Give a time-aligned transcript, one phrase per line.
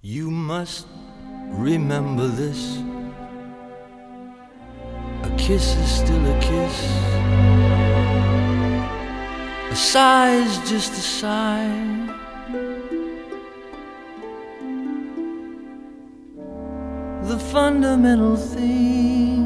[0.00, 0.86] You must
[1.48, 2.78] remember this.
[5.24, 6.76] A kiss is still a kiss.
[9.72, 12.14] A sigh is just a sigh.
[17.24, 19.37] The fundamental things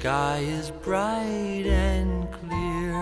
[0.00, 2.94] sky is bright and clear,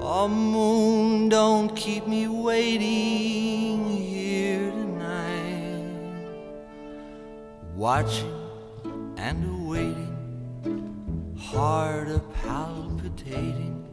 [0.00, 5.84] oh moon, don't keep me waiting here tonight.
[7.74, 8.32] Watching
[9.18, 13.84] and awaiting, heart a palpitating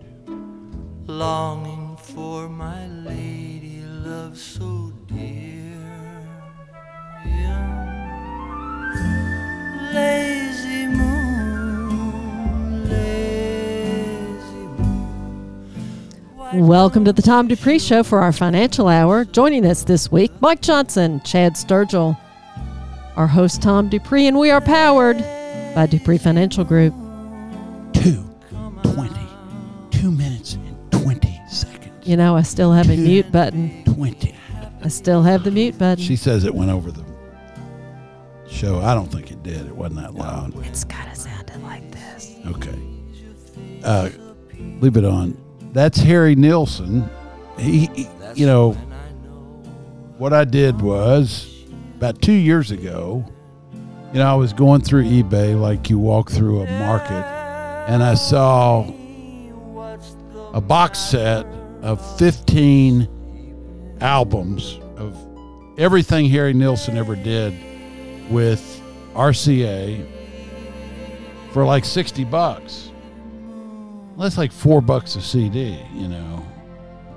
[1.05, 1.80] longing
[16.61, 19.25] Welcome to the Tom Dupree Show for our financial hour.
[19.25, 22.15] Joining us this week, Mike Johnson, Chad Sturgill,
[23.15, 25.17] our host Tom Dupree, and we are powered
[25.73, 26.93] by Dupree Financial Group.
[27.93, 28.23] Two
[28.83, 29.27] twenty,
[29.89, 32.07] two minutes and 20 seconds.
[32.07, 33.83] You know, I still have a mute button.
[33.85, 34.35] 20.
[34.83, 36.03] I still have the mute button.
[36.03, 37.03] She says it went over the
[38.47, 38.77] show.
[38.81, 39.65] I don't think it did.
[39.65, 40.53] It wasn't that loud.
[40.67, 42.35] it's gotta sound like this.
[42.45, 42.79] Okay.
[43.83, 44.11] Uh,
[44.79, 45.35] leave it on.
[45.71, 47.09] That's Harry Nilsson.
[47.57, 48.73] He, he- you know,
[50.17, 51.47] what I did was
[51.95, 53.25] about two years ago,
[54.13, 57.23] you know, I was going through eBay like you walk through a market,
[57.87, 58.85] and I saw
[60.53, 61.45] a box set
[61.81, 63.07] of 15
[64.01, 65.17] albums of
[65.77, 67.53] everything Harry Nilsson ever did
[68.29, 68.81] with
[69.13, 70.05] RCA
[71.51, 72.90] for like 60 bucks.
[74.15, 76.45] Well, that's like four bucks a CD, you know.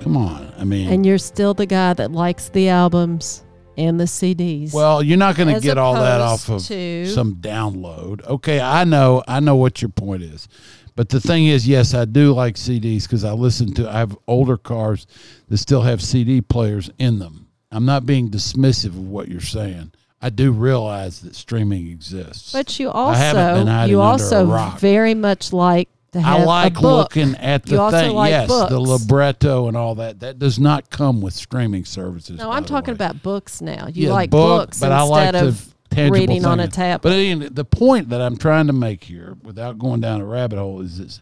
[0.00, 0.52] Come on.
[0.58, 3.42] I mean, And you're still the guy that likes the albums
[3.76, 4.72] and the CDs.
[4.72, 8.24] well, you're not going to get all that off of to- some download.
[8.26, 10.48] Okay, I know, I know what your point is.
[10.96, 13.88] But the thing is, yes, I do like CDs because I listen to.
[13.88, 15.06] I have older cars
[15.48, 17.48] that still have CD players in them.
[17.72, 19.90] I'm not being dismissive of what you're saying.
[20.22, 22.52] I do realize that streaming exists.
[22.52, 25.88] But you I haven't been also you also very much like
[26.22, 27.16] I like a book.
[27.16, 28.14] looking at the You also thing.
[28.14, 30.20] like yes, the libretto and all that.
[30.20, 32.38] That does not come with streaming services.
[32.38, 32.96] No, I'm talking way.
[32.96, 33.88] about books now.
[33.88, 36.64] You Yeah, like book, books but I like instead the of tangible reading on a
[36.64, 36.70] thing.
[36.72, 37.10] tablet.
[37.10, 40.58] But again, the point that I'm trying to make here, without going down a rabbit
[40.58, 41.20] hole, is this: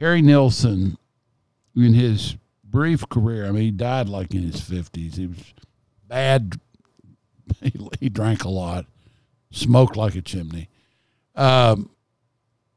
[0.00, 0.98] Harry Nilsson,
[1.76, 5.16] in his brief career, I mean, he died like in his 50s.
[5.16, 5.38] He was
[6.08, 6.58] bad.
[7.62, 8.86] He, he drank a lot,
[9.52, 10.68] smoked like a chimney.
[11.36, 11.90] Um,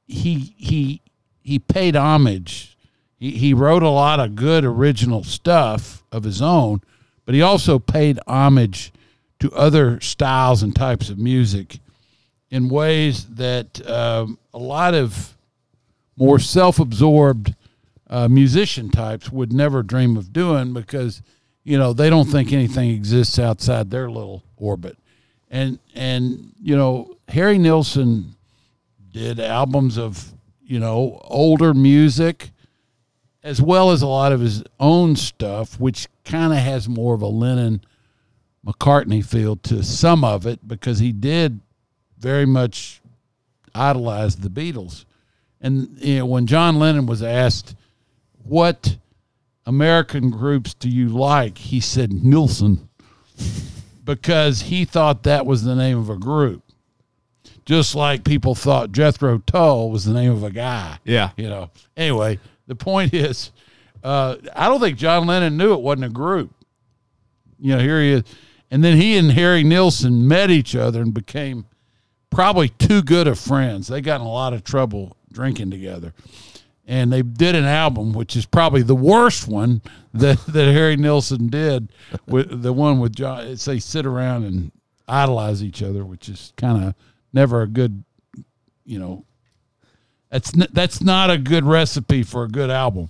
[0.05, 1.01] he he
[1.47, 2.77] he paid homage.
[3.15, 6.81] He he wrote a lot of good original stuff of his own,
[7.25, 8.91] but he also paid homage
[9.39, 11.79] to other styles and types of music
[12.51, 15.37] in ways that um, a lot of
[16.17, 17.55] more self-absorbed
[18.09, 21.21] uh, musician types would never dream of doing because
[21.63, 24.97] you know they don't think anything exists outside their little orbit
[25.49, 28.35] and and you know harry nilsson
[29.13, 30.33] did albums of
[30.67, 32.51] you know older music
[33.43, 37.21] as well as a lot of his own stuff which kind of has more of
[37.21, 37.81] a lennon
[38.65, 41.59] mccartney feel to some of it because he did
[42.19, 43.01] very much
[43.73, 45.05] idolize the beatles
[45.61, 47.75] and you know when john lennon was asked
[48.43, 48.97] what
[49.67, 51.57] American groups do you like?
[51.57, 52.87] He said Nilsson,
[54.05, 56.63] because he thought that was the name of a group.
[57.67, 60.99] Just like people thought Jethro Tull was the name of a guy.
[61.03, 61.31] Yeah.
[61.35, 61.69] You know.
[61.97, 63.51] Anyway, the point is,
[64.05, 66.53] uh, I don't think John Lennon knew it wasn't a group.
[67.59, 68.23] You know, here he is.
[68.71, 71.65] And then he and Harry Nilsson met each other and became
[72.29, 73.89] probably too good of friends.
[73.89, 76.13] They got in a lot of trouble drinking together.
[76.85, 79.81] And they did an album, which is probably the worst one
[80.13, 81.91] that, that Harry Nilsson did,
[82.25, 83.45] with the one with John.
[83.45, 84.71] It's they sit around and
[85.05, 86.95] idolize each other, which is kind of
[87.33, 88.03] never a good,
[88.85, 89.25] you know,
[90.29, 93.09] that's n- that's not a good recipe for a good album.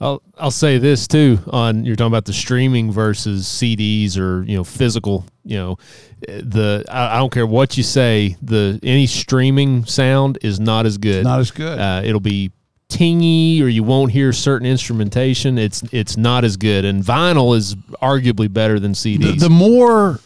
[0.00, 4.56] I'll I'll say this too on you're talking about the streaming versus CDs or you
[4.56, 5.76] know physical you know
[6.26, 10.96] the I, I don't care what you say the any streaming sound is not as
[10.96, 11.78] good Not as good.
[11.78, 12.50] uh, it'll be
[12.88, 17.74] tingy or you won't hear certain instrumentation it's it's not as good and vinyl is
[18.02, 20.18] arguably better than the, CDs the more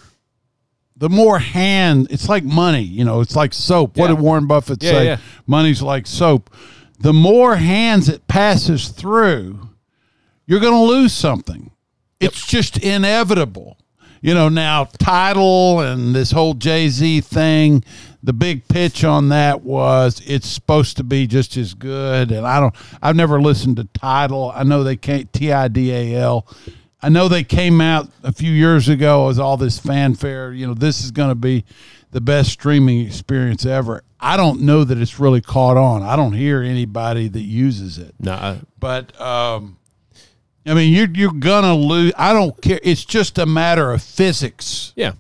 [0.97, 3.97] the more hand it's like money you know it's like soap.
[3.97, 4.15] What Yeah.
[4.17, 5.05] did warren buffett Yeah, say?
[5.07, 5.17] yeah.
[5.47, 6.51] money's like soap.
[7.01, 9.69] The more hands it passes through
[10.47, 11.71] you're going to lose something.
[12.21, 13.79] It's just inevitable.
[14.21, 17.83] You know now Tidal and this whole jay-z thing
[18.23, 22.31] the big pitch on that was it's supposed to be just as good.
[22.33, 26.71] And i don't i've never listened to Tidal i know they can't t-i-d-a-l I
[27.09, 30.53] know they came out a few years ago as all this fanfare.
[30.53, 31.65] You know, this is going to be
[32.11, 34.03] the best streaming experience ever.
[34.21, 36.03] I don't know that it's really caught on.
[36.03, 38.15] I don't hear anybody that uses it.
[38.21, 39.77] no I- But um,
[40.67, 42.13] I mean, you're you're gonna lose.
[42.17, 42.81] I don't care.
[42.83, 44.93] It's just a matter of physics.
[44.97, 45.13] yeah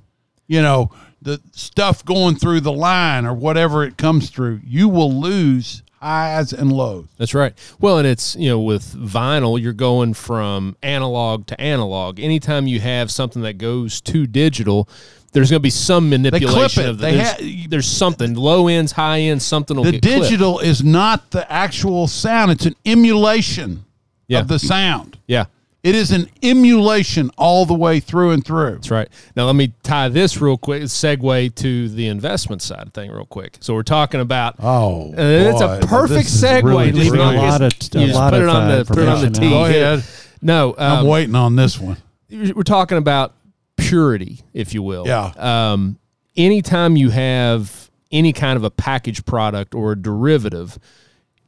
[0.46, 0.90] You know,
[1.20, 4.60] the stuff going through the line or whatever it comes through.
[4.64, 7.06] You will lose highs and lows.
[7.18, 7.54] That's right.
[7.80, 12.20] Well, and it's, you know, with vinyl, you're going from analog to analog.
[12.20, 14.88] Anytime you have something that goes to digital,
[15.32, 18.92] there's going to be some manipulation of the, They there's, ha- there's something low ends,
[18.92, 20.22] high ends, something will the get clipped.
[20.24, 23.84] digital is not the actual sound it's an emulation
[24.28, 24.40] Yeah.
[24.40, 25.46] of the sound Yeah.
[25.84, 29.08] It is an emulation all the way through and through That's right.
[29.36, 33.26] Now let me tie this real quick, segue to the investment side of thing real
[33.26, 33.58] quick.
[33.60, 36.64] So we're talking about oh Uh, it's a perfect This segue.
[36.64, 37.44] really Leave it on brilliant.
[37.44, 39.08] his- lot of- you a just lot put of, it on uh, the put it
[39.08, 39.48] on the information tee.
[39.50, 40.04] go ahead
[40.42, 41.98] No, i'm um, waiting on this one
[42.30, 43.34] we're talking about
[43.76, 45.06] purity, if you will.
[45.06, 45.32] Yeah.
[45.36, 45.98] Um,
[46.36, 50.78] anytime you have any kind of a packaged product or a derivative,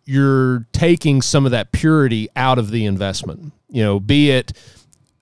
[0.06, 3.53] you're taking some of that purity out of the investment.
[3.69, 4.53] You know, be it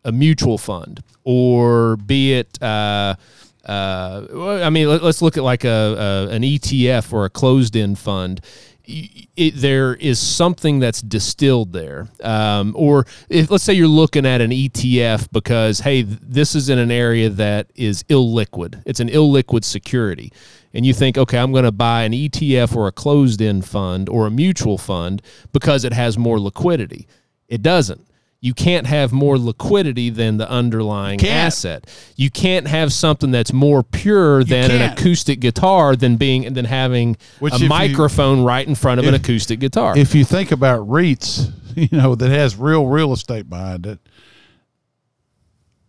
[0.05, 2.63] a mutual fund or be it.
[2.63, 3.17] Uh,
[3.65, 7.99] uh, I mean, let, us look at like a, a an ETF or a closed-end
[7.99, 8.43] fund.
[8.87, 14.43] It, there is something that's distilled there, um, or if let's say you're looking at
[14.43, 18.83] an ETF because hey, this is in an area that is illiquid.
[18.85, 20.33] It's an illiquid security,
[20.75, 24.27] and you think, okay, I'm going to buy an ETF or a closed-end fund or
[24.27, 25.23] a mutual fund
[25.53, 27.07] because it has more liquidity.
[27.49, 28.07] It doesn't.
[28.41, 31.87] You can't have more liquidity than the underlying asset.
[32.17, 37.17] You can't have something that's more pure than an acoustic guitar than being than having
[37.39, 39.97] Which a if you- microphone right in front of an acoustic guitar.
[39.97, 43.99] if you think about REITs, you know, that has real real estate behind it,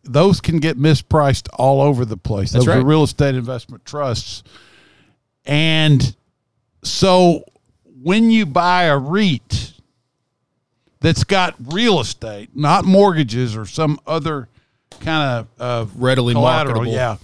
[0.05, 2.51] those can get mispriced all over the place.
[2.51, 2.81] That's those right.
[2.81, 4.43] are real estate investment trusts.
[5.45, 6.15] And
[6.83, 7.43] so
[8.01, 9.73] when you buy a REIT
[11.01, 14.47] that's got real estate, not mortgages or some other
[14.99, 16.95] kind of uh, Readily collateral, marketable.
[16.95, 17.17] yeah,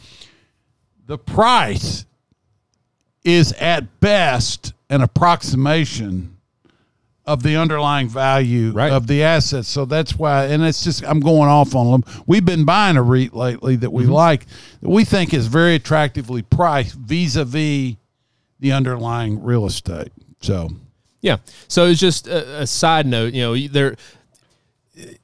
[1.07, 2.05] the price
[3.23, 6.37] is at best an approximation
[7.25, 8.91] of the underlying value Right.
[8.91, 9.67] of the assets.
[9.67, 12.23] So that's why, and it's just I'm going off on them.
[12.25, 14.47] We've been buying a REIT lately that we like,
[14.81, 17.95] that we think is very attractively priced vis-a-vis
[18.61, 20.11] the underlying real estate.
[20.41, 20.69] So
[21.21, 21.37] Yeah.
[21.67, 23.33] So it's just a, a side note.
[23.33, 23.95] You know, there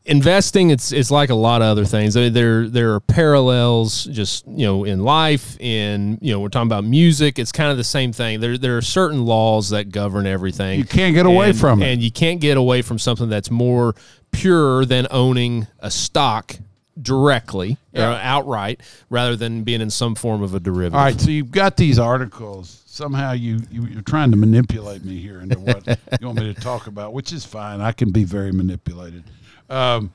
[0.06, 0.70] investing.
[0.70, 2.16] It's it's like a lot of other things.
[2.16, 4.06] I mean, there there are parallels.
[4.06, 7.38] Just you know, in life, in you know, we're talking about music.
[7.38, 8.40] It's kind of the same thing.
[8.40, 10.80] There there are certain laws that govern everything.
[10.80, 11.92] You can't get away And- from it.
[11.92, 13.96] and you can't get away from something that's more
[14.32, 16.56] pure than owning a stock
[17.02, 20.96] directly or outright rather than being in some form of a derivative.
[20.96, 22.84] All right, so you've got these articles.
[22.86, 25.86] Somehow you, you you're trying to manipulate me here into what
[26.20, 27.80] you want me to talk about, which is fine.
[27.82, 29.24] I can be very manipulated.
[29.70, 30.12] Um,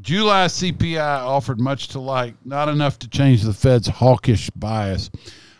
[0.00, 5.10] July CPI offered much to like, not enough to change the Fed's hawkish bias.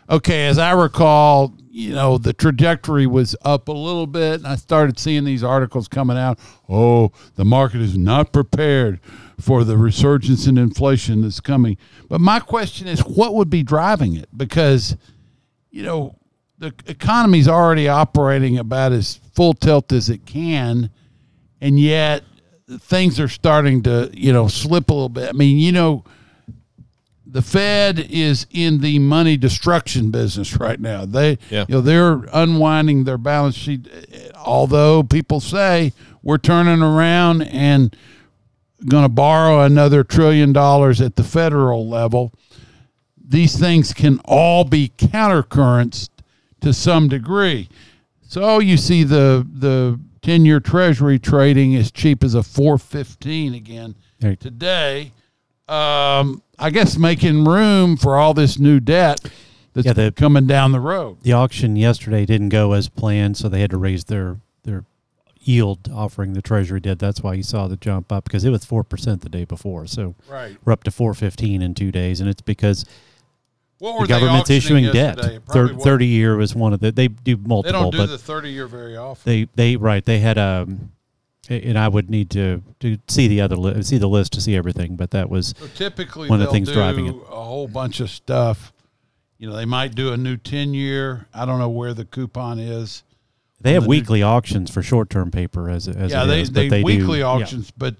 [0.09, 4.39] Okay, as I recall, you know, the trajectory was up a little bit.
[4.39, 6.39] And I started seeing these articles coming out.
[6.67, 8.99] Oh, the market is not prepared
[9.39, 11.77] for the resurgence in inflation that's coming.
[12.09, 14.27] But my question is, what would be driving it?
[14.35, 14.97] Because,
[15.69, 16.15] you know,
[16.57, 20.89] the economy's already operating about as full tilt as it can,
[21.61, 22.23] and yet
[22.79, 25.29] things are starting to, you know, slip a little bit.
[25.29, 26.03] I mean, you know,
[27.29, 31.05] the Fed is in the money destruction business right now.
[31.05, 31.65] They, Yeah.
[31.67, 33.87] you know, they're unwinding their balance sheet.
[34.35, 35.91] Although people say
[36.23, 37.93] we're turning around and
[38.87, 42.31] going to borrow another trillion dollars at the federal level,
[43.29, 46.09] these things can all be countercurrents
[46.61, 47.67] to some degree.
[48.21, 53.53] So you see the the ten year Treasury trading as cheap as a four fifteen
[53.53, 53.95] again
[54.39, 55.11] today.
[55.67, 59.19] Um, I guess making room for all this new debt
[59.73, 61.17] that's Yeah, the- coming down the road.
[61.23, 64.85] The auction yesterday didn't go as planned, so they had to raise their their
[65.39, 66.33] yield offering.
[66.33, 66.99] The Treasury did.
[66.99, 69.85] That's why you saw the jump up because it was four percent the day before.
[69.87, 70.57] So Right.
[70.65, 72.85] we're up to four fifteen in two days, and it's because
[73.79, 75.17] What the government's issuing debt.
[75.17, 75.35] yesterday?
[75.35, 76.91] It Thir- Thirty year was one of the.
[76.91, 79.21] They do multiple, They don't do but the thirty year very often.
[79.31, 80.91] they they right they had um,
[81.49, 84.55] and I would need to to see the other li- see the list to see
[84.55, 87.15] everything, but that was So typically, one of the things do driving it.
[87.15, 88.73] a whole bunch of stuff.
[89.37, 91.27] You know, they might do a new ten year.
[91.33, 93.03] I don't know where the coupon is.
[93.61, 96.51] they have the new- weekly auctions for short term paper as as yeah, they is,
[96.51, 97.25] they, they do- weekly yeah.
[97.25, 97.95] auctions, but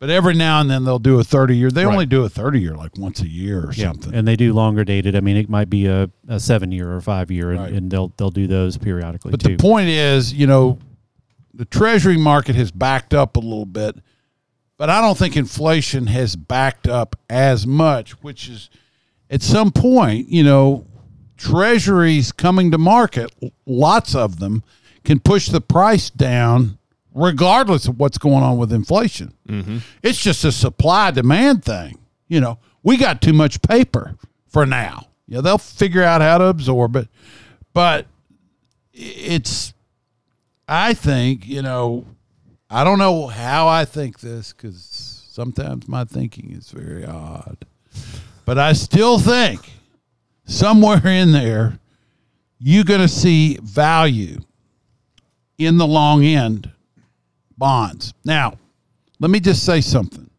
[0.00, 1.70] but every now and then they'll do a thirty year.
[1.70, 1.92] They Right.
[1.92, 4.12] only do a thirty year like once a year or Yeah, something.
[4.12, 5.14] and they do longer dated.
[5.14, 7.72] I mean, it might be a, a seven year or five year, and, Right.
[7.72, 9.56] and they'll they'll do those periodically But too.
[9.56, 10.78] the point is, you know,
[11.54, 13.96] the treasury market has backed up a little bit,
[14.78, 18.70] but I don't think inflation has backed up as much, which is
[19.30, 20.86] at some point, you know,
[21.36, 23.32] treasuries coming to market,
[23.66, 24.62] lots of them
[25.04, 26.78] can push the price down
[27.14, 29.34] regardless of what's going on with inflation.
[29.48, 29.78] Mm-hmm.
[30.02, 31.98] It's just a supply demand thing.
[32.28, 34.16] You know, we got too much paper
[34.48, 35.08] for now.
[35.26, 37.08] Yeah, they'll figure out how to absorb it,
[37.72, 38.06] but
[38.92, 39.74] it's
[40.74, 42.06] I think, you know,
[42.70, 44.82] I don't know how I think this because
[45.28, 47.58] sometimes my thinking is very odd.
[48.46, 49.70] But I still think
[50.46, 51.78] somewhere in there,
[52.58, 54.40] you're going to see value
[55.58, 56.72] in the long end
[57.58, 58.14] bonds.
[58.24, 58.54] Now,
[59.20, 60.30] let me just say something.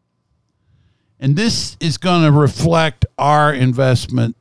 [1.20, 4.36] And this is going to reflect our investment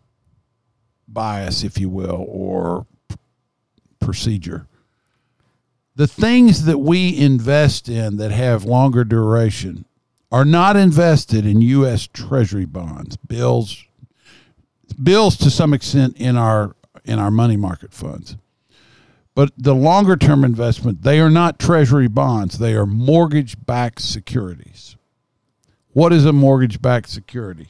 [1.07, 2.87] bias, if you will, or
[3.99, 4.65] procedure
[5.95, 9.85] the things that we invest in that have longer duration
[10.31, 12.07] are not invested in U.S.
[12.07, 13.85] Treasury bonds, bills,
[15.01, 18.37] bills to some extent in our in our money market funds.
[19.35, 24.95] But the longer term investment, they are not Treasury bonds; they are mortgage-backed securities.
[25.91, 27.69] What is a mortgage-backed security?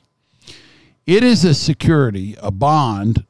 [1.05, 3.25] It is a security, a bond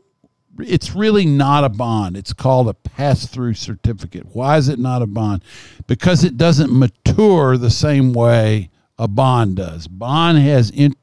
[0.59, 2.17] it's really not a bond.
[2.17, 4.27] It's called a pass through certificate.
[4.33, 5.43] Why is it not a bond?
[5.87, 9.87] Because it doesn't mature the same way a bond does.
[9.87, 10.95] Bond has in,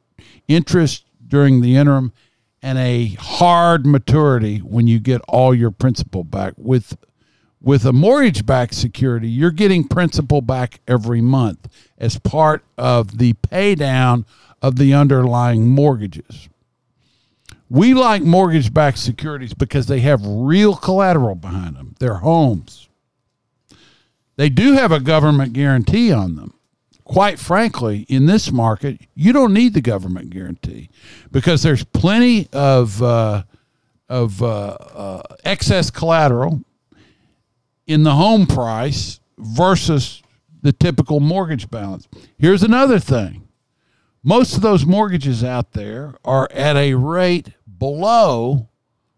[0.49, 2.13] interest during the interim
[2.63, 6.55] and a hard maturity when you get all your principal back.
[6.57, 6.97] With
[7.63, 13.35] with a mortgage backed security, you're getting principal back every month as part of the
[13.35, 14.25] pay down
[14.63, 16.49] of the underlying mortgages.
[17.71, 21.95] We like mortgage backed securities because they have real collateral behind them.
[22.01, 22.89] They're homes.
[24.37, 26.55] They do have a government guarantee on them.
[27.05, 30.91] Quite frankly, in this market, you don't need the government guarantee
[31.31, 33.45] because there's plenty of uh,
[34.09, 36.63] of uh, uh, excess collateral
[37.87, 40.23] in the home price versus
[40.63, 42.09] the typical mortgage balance.
[42.37, 43.49] Here's another thing
[44.23, 47.51] most of those mortgages out there are at a rate
[47.81, 48.69] below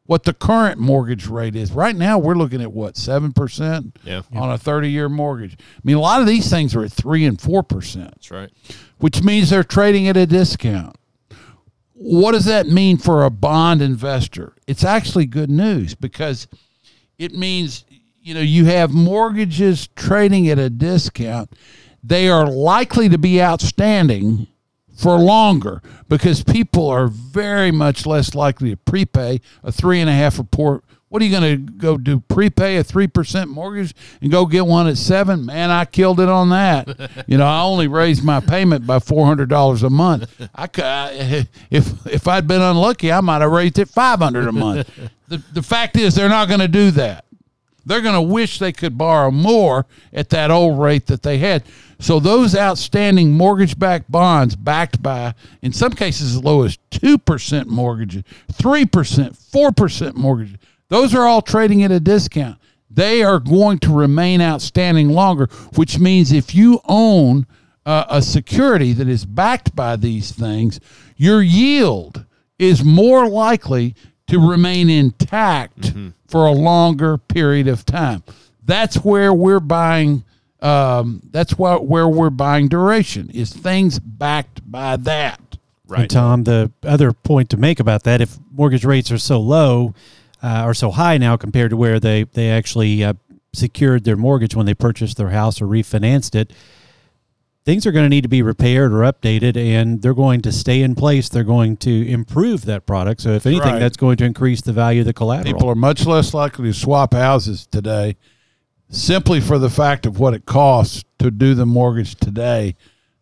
[0.07, 1.71] what the current mortgage rate is.
[1.71, 4.23] Right now, we're looking at what, 7% Yeah.
[4.35, 5.57] on a 30 year mortgage.
[5.61, 8.51] I mean, a lot of these things are at 3 and 4%, That's right.
[8.99, 10.97] which means they're trading at a discount.
[11.95, 14.55] What does that mean for a bond investor?
[14.67, 16.49] It's actually good news because
[17.19, 17.85] it means
[18.21, 21.51] you know you have mortgages trading at a discount
[22.05, 24.47] they are likely to be outstanding
[24.97, 30.13] for longer because people are very much less likely to prepay a three and a
[30.13, 30.85] half report.
[31.09, 32.21] What are you going to go do?
[32.21, 35.45] Prepay a three percent mortgage and go get one at seven?
[35.45, 37.11] Man, I killed it on that.
[37.27, 40.49] you know, I only raised my payment by four hundred dollars a month.
[40.55, 44.53] I could, if if I'd been unlucky, I might have raised it five hundred a
[44.53, 44.89] month.
[45.29, 47.27] the the fact is, they're not going to do that.
[47.85, 51.65] They're going to wish they could borrow more at that old rate that they had.
[51.99, 57.69] So those outstanding mortgage-backed bonds, backed by in some cases as low as two percent
[57.69, 60.59] mortgages, three percent, four percent mortgages,
[60.89, 62.59] those are all trading at a discount.
[62.91, 65.47] They are going to remain outstanding longer,
[65.77, 67.47] which means if you own
[67.87, 70.79] uh, a security that is backed by these things,
[71.17, 72.27] your yield
[72.59, 73.95] is more likely
[74.33, 75.93] to remain intact
[76.27, 78.23] for a longer period of time.
[78.65, 80.25] That's where we're buying.
[80.61, 85.41] Um, that's what where we're buying duration is things backed by that.
[86.03, 89.95] And Tom, the other point to make about that, if mortgage rates are so low,
[90.43, 93.15] uh, are so high now compared to where they they actually uh,
[93.53, 96.53] secured their mortgage when they purchased their house or refinanced it,
[97.65, 100.83] things are going to need to be repaired or updated, and they're going to stay
[100.83, 101.29] in place.
[101.29, 103.21] They're going to improve that product.
[103.21, 103.79] So, if anything, Right.
[103.79, 105.55] that's going to increase the value of the collateral.
[105.55, 108.17] People are much less likely to swap houses today
[108.89, 112.75] simply for the fact of what it costs to do the mortgage today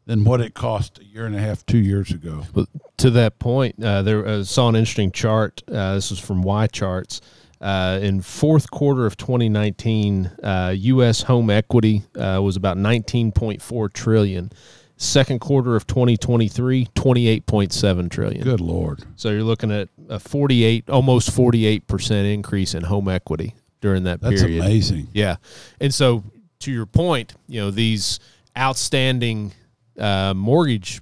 [0.07, 2.43] than what it cost a year and a half, two years ago.
[2.53, 2.67] Well,
[2.97, 5.63] to that point, uh, there uh, saw an interesting chart.
[5.69, 7.21] Uh, this is from Y Charts.
[7.61, 11.23] Uh, in fourth quarter of 2019, uh, U.S.
[11.23, 14.51] home equity uh, was about 19.4 trillion.
[14.97, 18.43] Second quarter of 2023, 28.7 trillion.
[18.43, 19.03] Good Lord.
[19.17, 24.21] So you're looking at a 48, almost 48 percent increase in home equity during that
[24.21, 24.61] That's period.
[24.61, 25.09] That's amazing.
[25.13, 25.37] Yeah,
[25.81, 26.25] and so
[26.61, 28.21] to your point, you know these
[28.57, 29.53] outstanding
[29.99, 31.01] uh, mortgage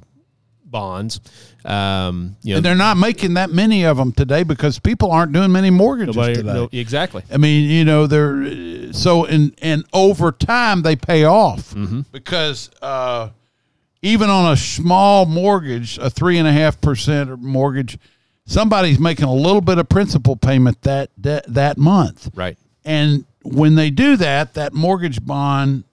[0.70, 1.20] bonds.
[1.64, 5.32] Um, you know, And they're not making that many of them today because people aren't
[5.32, 6.52] doing many mortgages nobody, today.
[6.52, 7.22] no, exactly.
[7.32, 12.02] I mean, you know, they're so and and over time they pay off Mm-hmm.
[12.12, 13.30] because uh,
[14.02, 17.98] even on a small mortgage, a three and a half percent mortgage,
[18.46, 22.56] somebody's making a little bit of principal payment that that, that month, Right.
[22.84, 25.84] and when they do that, that mortgage bond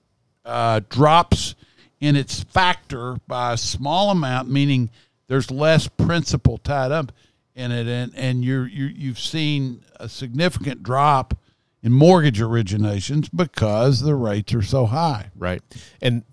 [0.44, 1.54] uh, drops
[2.00, 4.90] in its factor by a small amount, meaning
[5.28, 7.12] there's less principal tied up
[7.54, 11.34] in it, and and you're you you've seen a significant drop
[11.82, 15.30] in mortgage originations because the rates are so high.
[15.36, 15.62] Right.
[16.02, 16.24] And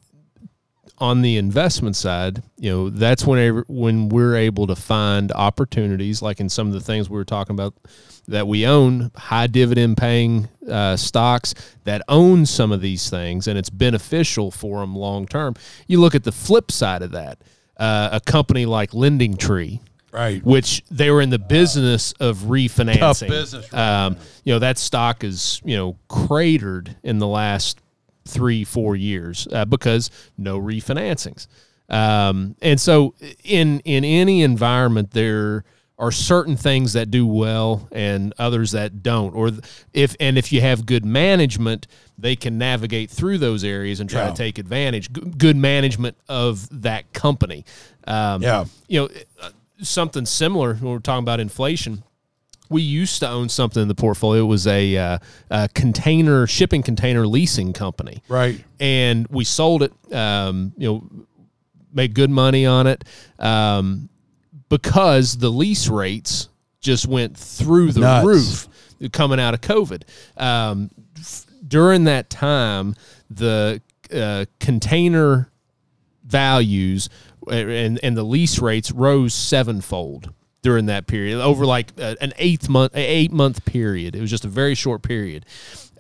[0.99, 6.39] on the investment side, you know, that's when when we're able to find opportunities, like
[6.39, 7.73] in some of the things we were talking about
[8.27, 11.53] that we own, high dividend paying uh, stocks
[11.83, 15.55] that own some of these things, and it's beneficial for them long term.
[15.87, 17.39] You look at the flip side of that,
[17.77, 19.81] uh, a company like Lending Tree,
[20.13, 20.45] Right.
[20.45, 22.99] which they were in the business of refinancing.
[22.99, 27.79] Tough business right um, you know that stock is you know cratered in the last
[28.25, 31.47] three four years uh, because no refinancings.
[31.89, 35.63] Um, and so in in any environment there
[35.99, 39.51] are certain things that do well and others that don't or
[39.93, 41.85] if and if you have good management
[42.17, 44.29] they can navigate through those areas and try Yeah.
[44.31, 47.63] to take advantage G- good management of that company
[48.07, 48.65] um, Yeah.
[48.87, 49.09] you know
[49.41, 49.49] uh,
[49.81, 52.03] something similar when we're talking about inflation
[52.69, 55.17] we used to own something in the portfolio it was a, uh,
[55.51, 58.63] a container shipping container leasing company Right.
[58.79, 61.25] and we sold it um, you know
[61.93, 63.03] made good money on it
[63.39, 64.09] um,
[64.69, 66.49] because the lease rates
[66.79, 68.25] just went through the Nuts.
[68.25, 68.67] roof
[69.11, 70.03] coming out of covid
[70.37, 72.95] um, f- during that time
[73.29, 73.81] the
[74.13, 75.51] uh, container
[76.25, 77.09] values
[77.47, 82.33] uh, and and the lease rates rose sevenfold during that period over like uh, an
[82.39, 85.45] eighth month eight month period it was just a very short period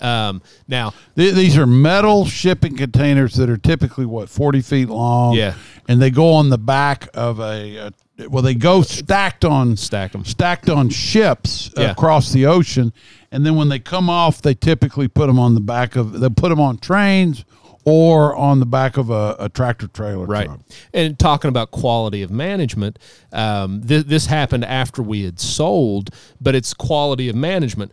[0.01, 5.35] um, now Th- These are metal shipping containers that are typically what forty feet long.
[5.35, 5.53] Yeah.
[5.87, 7.77] and they go on the back of a,
[8.17, 10.25] a well, they go stacked on Stacked 'em.
[10.25, 11.91] stacked on ships Yeah.
[11.91, 12.91] across the ocean,
[13.31, 16.29] and then when they come off, they typically put them on the back of they
[16.29, 17.45] put them on trains
[17.85, 20.25] or on the back of a, a tractor trailer.
[20.25, 20.59] right truck.
[20.93, 22.97] and talking about quality of management
[23.31, 27.91] um, th- this happened after we had sold but it's quality of management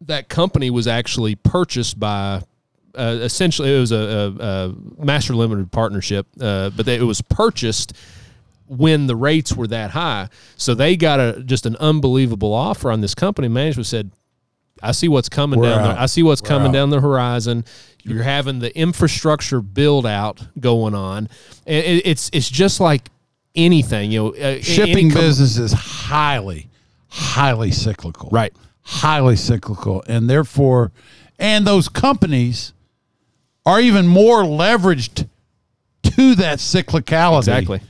[0.00, 2.42] that company was actually purchased by
[2.94, 4.44] uh, essentially it was a, a,
[5.00, 7.92] a master limited partnership uh, but they, it was purchased
[8.66, 13.00] when the rates were that high so they got a just an unbelievable offer on
[13.00, 14.10] this company management said
[14.82, 15.88] I see what's coming We're down out.
[15.94, 15.98] there.
[15.98, 16.72] I see what's We're coming out.
[16.72, 17.64] down the horizon.
[18.02, 21.28] You're having the infrastructure build out going on.
[21.66, 23.08] And it, it's it's just like
[23.54, 26.68] anything, you know, uh, Shipping com- business is highly,
[27.08, 28.30] highly cyclical.
[28.32, 28.52] Right.
[28.82, 30.92] highly cyclical, and therefore,
[31.38, 32.72] and those companies
[33.66, 35.28] are even more leveraged
[36.02, 37.38] to that cyclicality.
[37.38, 37.80] Exactly.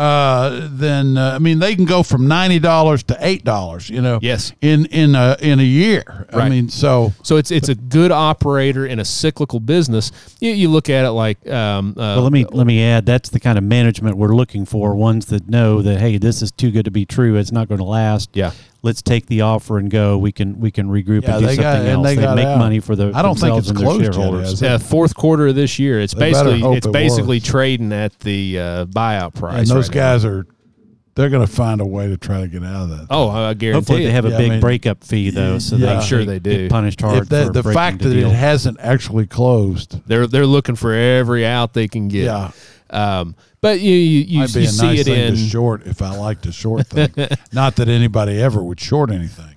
[0.00, 3.90] Uh, then uh, I mean, they can go from ninety dollars to eight dollars.
[3.90, 4.18] You know.
[4.22, 4.52] Yes.
[4.62, 6.26] In in a in a year.
[6.32, 10.10] I mean, so So it's it's a good operator in a cyclical business.
[10.40, 13.04] You, you look at it like um, uh, Well, let me let me add.
[13.04, 14.94] That's the kind of management we're looking for.
[14.94, 17.36] Ones that know that hey, this is too good to be true.
[17.36, 18.30] It's not going to last.
[18.32, 18.52] Yeah.
[18.82, 20.16] Let's take the offer and go.
[20.16, 22.06] We can we can regroup Yeah, and do they something got- and else.
[22.06, 22.58] they They, got make out.
[22.58, 24.50] money for the I don't think it's and closed yet, shareholders.
[24.50, 24.64] has it?
[24.64, 26.00] Yeah, fourth quarter of this year.
[26.00, 27.46] It's They basically it's it basically works.
[27.48, 29.58] trading at the uh, buyout price.
[29.58, 30.00] and those right now.
[30.14, 30.46] guys are
[31.16, 33.06] they're going to find a way to try to get out of that.
[33.10, 34.06] Oh, I guarantee Hopefully, it.
[34.06, 35.86] they have a Yeah, I big mean- breakup fee though, so Yeah.
[35.86, 36.56] they I'm sure they they do.
[36.62, 38.30] get punished hard if that, for the breaking fact the that deal.
[38.30, 42.24] it hasn't actually closed, They're they're looking for every out they can get.
[42.24, 42.50] yeah,
[42.88, 45.38] Um, but you you, you, might be you a see nice it thing in to
[45.38, 47.12] short if I like to short thing.
[47.52, 49.56] Not that anybody ever would short anything,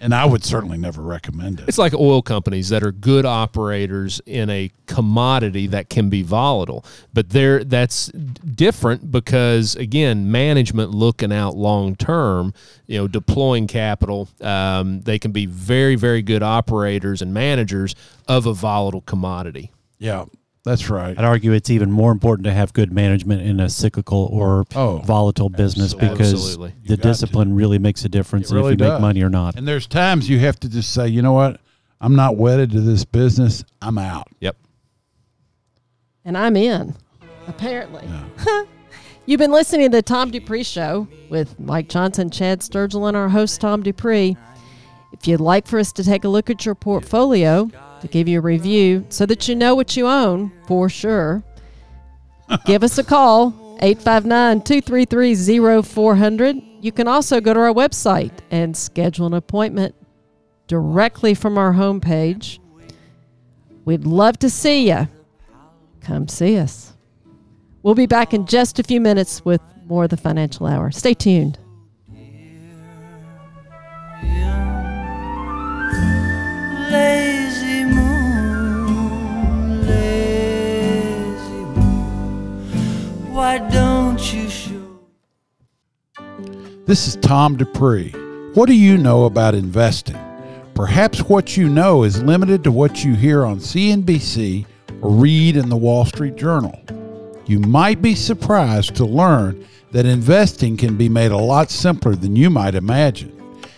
[0.00, 1.68] and I would certainly never recommend it.
[1.68, 6.84] It's like oil companies that are good operators in a commodity that can be volatile,
[7.12, 12.52] but there that's different because again, management looking out long term,
[12.86, 14.28] you know, deploying capital.
[14.40, 17.94] Um, they can be very very good operators and managers
[18.26, 19.70] of a volatile commodity.
[19.98, 20.24] yeah,
[20.64, 21.18] that's right.
[21.18, 24.98] I'd argue it's even more important to have good management in a cyclical or Oh,
[25.04, 26.08] volatile business absolutely.
[26.16, 26.72] because Absolutely.
[26.82, 27.08] The got to.
[27.08, 28.92] discipline really makes a difference really if you does.
[28.94, 29.56] make money or not.
[29.56, 31.60] And there's times you have to just say, you know what,
[32.00, 33.62] I'm not wedded to this business.
[33.82, 34.28] I'm out.
[34.40, 34.56] Yep.
[36.24, 36.94] And I'm in,
[37.46, 38.08] apparently.
[39.26, 43.28] You've been listening to the Tom Dupree Show with Mike Johnson, Chad Sturgill, and our
[43.28, 44.36] host, Tom Dupree.
[45.12, 47.70] If you'd like for us to take a look at your portfolio,
[48.04, 51.42] to give you a review so that you know what you own for sure,
[52.66, 56.62] give us a call, 859 233 0400.
[56.80, 59.94] You can also go to our website and schedule an appointment
[60.66, 62.58] directly from our homepage.
[63.84, 65.08] We'd love to see you.
[66.00, 66.92] Come see us.
[67.82, 70.90] We'll be back in just a few minutes with more of the Financial Hour.
[70.90, 71.58] Stay tuned.
[76.90, 77.33] Lazy
[83.58, 85.00] don't you show?
[86.86, 88.10] This is Tom Dupree.
[88.54, 90.18] What do you know about investing?
[90.74, 94.66] Perhaps what you know is limited to what you hear on CNBC
[95.00, 96.78] or read in the Wall Street Journal.
[97.46, 102.34] You might be surprised to learn that investing can be made a lot simpler than
[102.34, 103.30] you might imagine.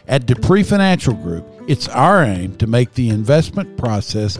[0.09, 4.39] At Dupree Financial Group, it's our aim to make the investment process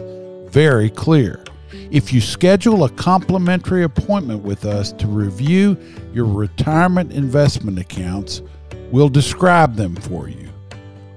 [0.49, 1.43] very clear.
[1.71, 5.77] If you schedule a complimentary appointment with us to review
[6.13, 8.41] your retirement investment accounts,
[8.91, 10.49] we'll describe them for you.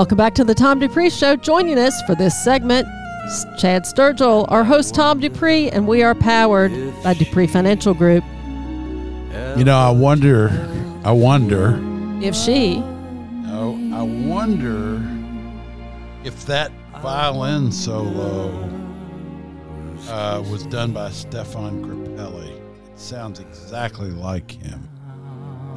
[0.04, 1.38] Welcome back to the Tom Dupree Show.
[1.38, 2.86] Joining us for this segment,
[3.58, 8.22] Chad Sturgill, our host Tom Dupree, and we are powered by Dupree Financial Group.
[9.56, 10.50] You know, I wonder,
[11.06, 11.80] I wonder,
[12.22, 15.02] If she, no, I wonder
[16.26, 18.52] if that violin solo
[20.10, 22.50] uh, was done by Stefan Grappelli.
[22.50, 24.86] It sounds exactly like him.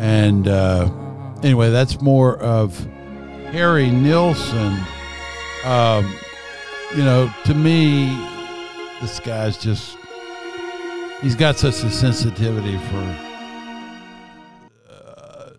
[0.01, 0.91] And uh,
[1.45, 2.85] anyway, that's more of
[3.57, 4.79] Harry Nilsson.
[5.65, 6.15] Um,
[6.95, 8.15] you know, to me,
[9.01, 9.97] this guy's just,
[11.23, 13.17] he's got such a sensitivity for.
[14.91, 15.51] Uh,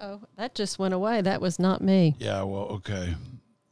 [0.00, 1.20] oh, that just went away.
[1.20, 2.16] That was not me.
[2.18, 3.16] Yeah, well, okay.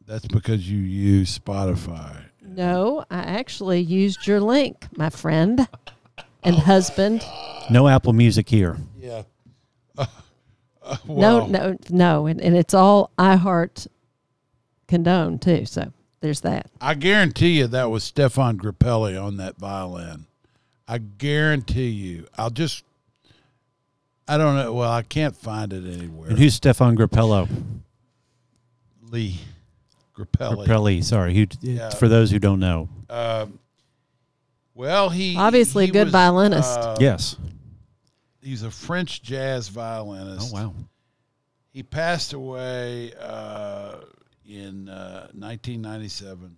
[0.07, 2.25] That's because you use Spotify.
[2.43, 5.67] No, I actually used your link, my friend
[6.43, 7.25] and husband.
[7.71, 8.77] No Apple Music here.
[8.99, 9.23] Yeah.
[11.09, 13.87] No, no, no, and, and it's all iHeart
[14.89, 15.65] condone too.
[15.67, 16.71] So there's that.
[16.81, 20.27] I guarantee you that was Stefan Grappelli on that violin.
[20.89, 22.27] I guarantee you.
[22.37, 22.85] I'll just.
[24.27, 24.73] I don't know.
[24.73, 26.31] Well, I can't find it anywhere.
[26.31, 27.49] And who's Stefan Grappello?
[29.11, 29.41] Lee
[30.17, 30.67] Grappelli?
[30.67, 31.35] Grappelli, sorry.
[31.35, 31.91] Who, Yeah.
[31.91, 32.89] For those who don't know.
[33.09, 33.59] Um,
[34.75, 36.79] well, he Obviously, he a good was, violinist.
[36.79, 37.37] uh, yes.
[38.43, 40.53] He's a French jazz violinist.
[40.55, 40.75] Oh, wow.
[41.73, 43.97] He passed away uh,
[44.47, 46.57] in uh, 1997.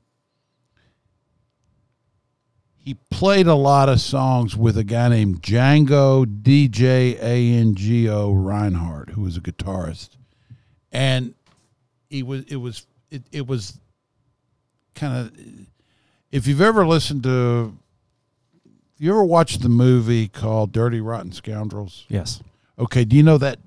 [2.84, 8.08] He played a lot of songs with a guy named Django DJ A N G
[8.08, 10.16] O Reinhardt, who was a guitarist,
[10.90, 11.34] and
[12.10, 13.78] he was it was it, it was
[14.96, 15.32] kind of
[16.32, 17.76] if you've ever listened to
[18.98, 22.42] you ever watched the movie called Dirty Rotten Scoundrels Yes.
[22.78, 23.58] Okay, do you know that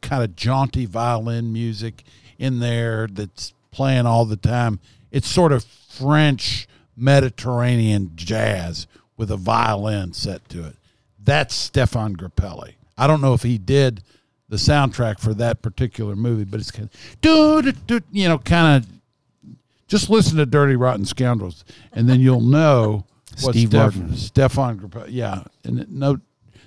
[0.00, 2.04] kind of jaunty violin music
[2.38, 4.80] in there that's playing all the time?
[5.10, 8.86] It's sort of French Mediterranean jazz
[9.16, 10.76] with a violin set to it.
[11.22, 12.74] That's Stefan Grappelli.
[12.96, 14.02] I don't know if he did
[14.48, 18.38] the soundtrack for that particular movie, but it's kind of, do, do, do, you know,
[18.38, 19.56] kind of
[19.88, 23.04] just listen to Dirty Rotten Scoundrels, and then you'll know
[23.42, 24.16] what Steve Steph- Martin.
[24.16, 25.06] Stefan Grappelli.
[25.10, 26.20] Yeah, and it- no,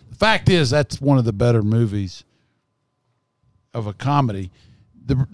[0.10, 2.24] the fact is that's one of the better movies
[3.74, 4.52] of a comedy.
[5.06, 5.28] the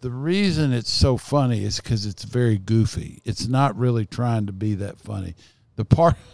[0.00, 3.20] The reason it's so funny is because it's very goofy.
[3.24, 5.34] It's not really trying to be that funny.
[5.76, 6.16] The part.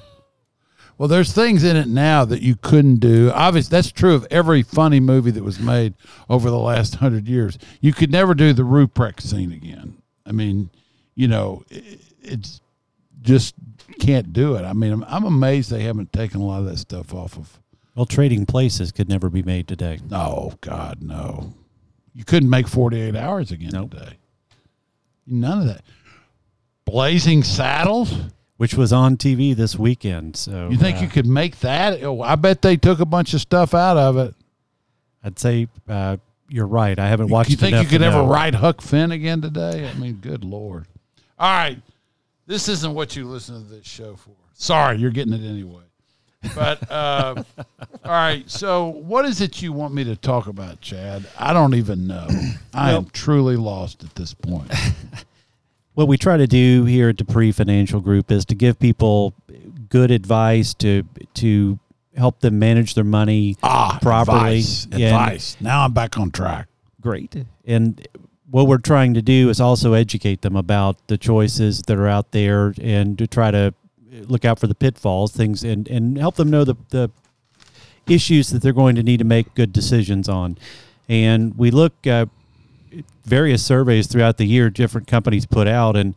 [0.96, 3.30] Well, there's things in it now that you couldn't do.
[3.32, 5.94] Obviously, that's true of every funny movie that was made
[6.28, 7.56] over the last hundred years.
[7.80, 10.02] You could never do the Ruprecht scene again.
[10.26, 10.70] I mean,
[11.14, 12.60] you know, it, it's
[13.22, 13.54] just
[13.98, 14.64] can't do it.
[14.64, 17.58] I mean, I'm, I'm amazed they haven't taken a lot of that stuff off of.
[17.94, 19.98] Well, Trading Places could never be made today.
[20.12, 21.52] Oh God, no!
[22.14, 23.90] You couldn't make 48 hours again Nope.
[23.92, 24.12] today.
[25.26, 25.82] None of that.
[26.84, 28.14] Blazing Saddles.
[28.56, 30.36] Which was on TV this weekend.
[30.36, 32.02] So You think uh, you could make that?
[32.02, 34.34] Oh, I bet they took a bunch of stuff out of it.
[35.22, 36.16] I'd say uh,
[36.48, 36.98] you're right.
[36.98, 37.50] I haven't watched.
[37.50, 38.26] you think you could ever know.
[38.26, 39.88] ride Huck Finn again today?
[39.88, 40.86] I mean, good lord!
[41.38, 41.78] All right,
[42.48, 44.30] this isn't what you listen to this show for.
[44.54, 45.82] Sorry, you're getting it anyway.
[46.54, 51.28] But uh, all right, so what is it you want me to talk about, Chad?
[51.38, 52.26] I don't even know.
[52.74, 54.72] I am truly lost at this point.
[55.94, 59.34] what we try to do here at Dupree Financial Group is to give people
[59.90, 61.78] good advice to to
[62.16, 64.38] help them manage their money Ah, properly.
[64.38, 64.84] Advice.
[64.86, 65.56] Advice.
[65.60, 66.66] Now I'm back on track.
[67.00, 67.44] Great.
[67.64, 68.06] And
[68.50, 72.32] what we're trying to do is also educate them about the choices that are out
[72.32, 73.74] there and to try to
[74.10, 77.10] look out for the pitfalls, things, and, and help them know the, the
[78.08, 80.56] issues that they're going to need to make good decisions on.
[81.08, 82.26] And we look uh,
[83.24, 86.14] various surveys throughout the year different companies put out and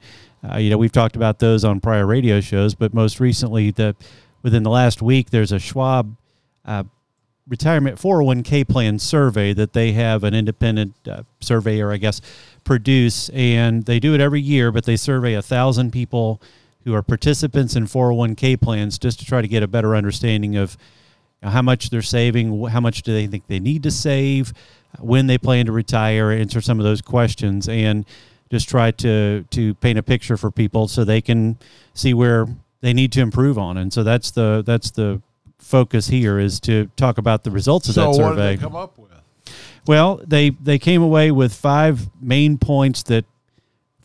[0.49, 3.95] uh, you know we've talked about those on prior radio shows but most recently the
[4.41, 6.15] within the last week there's a Schwab
[6.65, 6.83] uh,
[7.47, 12.21] retirement 401k plan survey that they have an independent uh, surveyor I guess
[12.63, 16.41] produce and they do it every year but they survey a thousand people
[16.83, 20.77] who are participants in 401k plans just to try to get a better understanding of
[21.43, 24.53] how much they're saving, how much do they think they need to save,
[24.99, 28.05] when they plan to retire, answer some of those questions, and
[28.49, 31.57] just try to to paint a picture for people so they can
[31.93, 32.47] see where
[32.81, 33.77] they need to improve on.
[33.77, 35.21] And so that's the that's the
[35.61, 38.55] focus here is to talk about the results of so that what did survey.
[38.55, 39.11] they come up with?
[39.87, 43.25] Well, they they came away with five main points that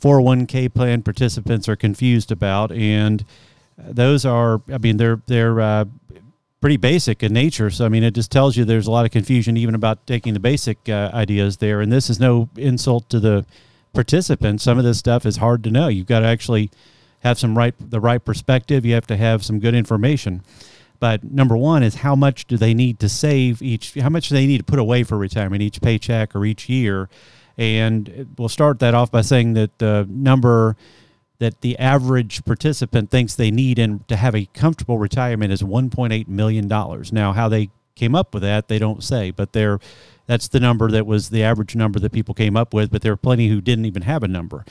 [0.01, 3.25] 401k plan participants are confused about, and
[3.79, 5.85] those are, I mean, they're they're uh,
[6.61, 7.71] pretty basic in nature.
[7.71, 10.35] So I mean, it just tells you there's a lot of confusion even about taking
[10.35, 11.81] the basic uh, ideas there.
[11.81, 13.45] And this is no insult to the
[13.93, 14.65] participants.
[14.65, 15.89] Some of this stuff is hard to know.
[15.89, 16.71] You've got to actually
[17.21, 18.87] have some right the right perspective.
[18.87, 20.43] You have to have some good information.
[20.99, 23.95] But number one is how much do they need to save each?
[23.95, 27.09] How much do they need to put away for retirement each paycheck or each year?
[27.59, 30.77] And we'll start that off by saying that the number
[31.39, 36.29] that the average participant thinks they need in to have a comfortable retirement is 1.8
[36.29, 37.13] million dollars.
[37.13, 39.79] Now, how they came up with that, they don't say, but they're
[40.27, 42.91] that's the number that was the average number that people came up with.
[42.91, 44.65] But there are plenty who didn't even have a number.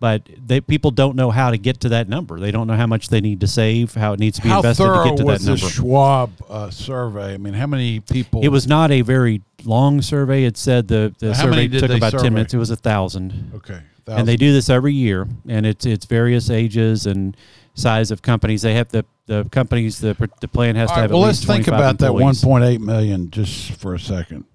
[0.00, 2.40] But they, people don't know how to get to that number.
[2.40, 4.60] They don't know how much they need to save, how it needs to be How
[4.60, 5.74] invested to get to was that the number.
[5.74, 7.34] Schwab uh, survey?
[7.34, 8.40] I mean, how many people?
[8.42, 10.44] It was not a very long survey.
[10.44, 12.22] It said the, the How survey took about survey?
[12.24, 12.54] ten minutes.
[12.54, 13.82] It was a thousand, okay.
[14.06, 15.28] and they do this every year.
[15.46, 17.36] And it's it's various ages and
[17.74, 18.62] size of companies.
[18.62, 21.10] They have the the companies the the plan has All to right, have.
[21.12, 24.46] well, let's think 25 about that 1.8 million just for a second.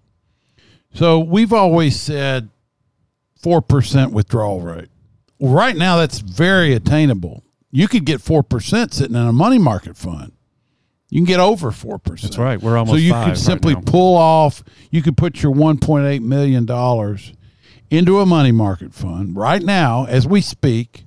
[0.96, 2.50] So we've always said
[3.40, 4.90] four percent withdrawal rate.
[5.40, 7.44] Well, right now that's very attainable.
[7.72, 10.32] You could get four percent sitting in a money market fund.
[11.10, 12.32] You can get over four percent.
[12.32, 12.62] That's right.
[12.62, 13.82] We're almost So you could simply now.
[13.86, 14.64] pull off.
[14.92, 17.34] You could put your 1.8 million dollars
[17.92, 21.06] into a money market fund right now as we speak,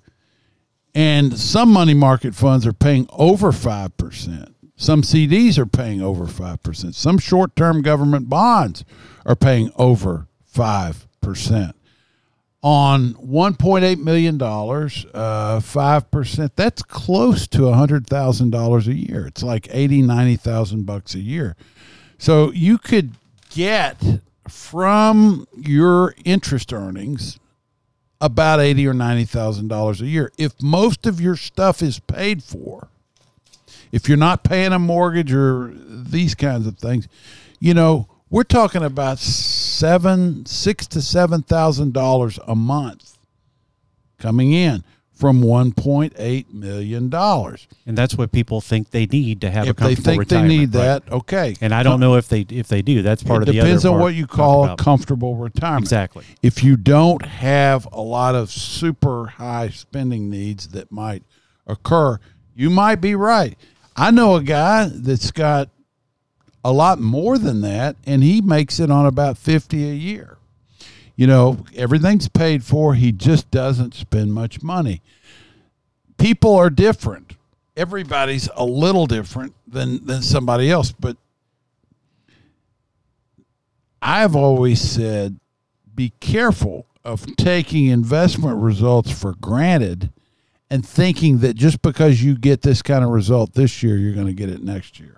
[0.95, 4.55] and some money market funds are paying over five percent.
[4.77, 6.95] Some CDs are paying over five percent.
[6.95, 8.85] Some short-term government bonds
[9.27, 11.75] are paying over five percent.
[12.61, 16.57] On 1.8 million dollars, uh, five percent.
[16.57, 19.29] That's close to hundred thousand dollars a year.
[19.29, 21.55] It's like 80, 90,000 bucks a year.
[22.19, 23.13] So you could
[23.51, 24.03] get
[24.49, 27.39] from your interest earnings
[28.21, 30.33] about eighty or ninety thousand dollars a year.
[30.37, 32.89] If most of your stuff is paid for,
[33.93, 37.07] if you're not paying a mortgage or these kinds of things,
[37.61, 39.19] you know, we're talking about
[39.79, 43.19] seven, six to seven thousand dollars a month
[44.19, 47.67] coming in from one point eight million dollars.
[47.87, 50.43] and that's what people think they need to have a If they comfortable think they
[50.43, 51.05] need right.
[51.05, 51.57] that, okay.
[51.61, 53.03] And I don't know if they if they do.
[53.03, 55.85] That's part it of the depends on what you call a comfortable retirement.
[55.85, 56.25] Exactly.
[56.43, 61.25] If you don't have a lot of super high spending needs that might
[61.67, 62.21] occur,
[62.55, 63.59] you might be right.
[63.97, 65.71] I know a guy that's got
[66.69, 70.37] a lot more than that, and he makes it on about fifty a year.
[71.17, 72.95] You know, everything's paid for.
[72.95, 75.01] He just doesn't spend much money.
[76.19, 77.37] People are different.
[77.75, 81.17] Everybody's a little different than than somebody else, but
[84.03, 85.41] I've always said
[85.95, 90.11] be careful of taking investment results for granted
[90.69, 94.27] and thinking that just because you get this kind of result this year, you're going
[94.27, 95.17] to get it next year.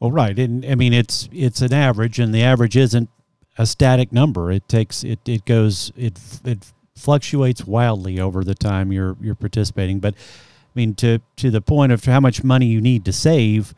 [0.00, 0.36] Well, right.
[0.38, 3.10] And I mean, it's it's an average, and the average isn't
[3.58, 4.50] a static number.
[4.50, 10.00] It takes it it goes it it fluctuates wildly over the time you're you're participating.
[10.00, 13.74] But I mean, to to the point of how much money you need to save,